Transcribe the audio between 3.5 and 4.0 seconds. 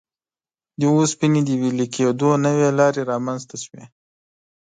شوې.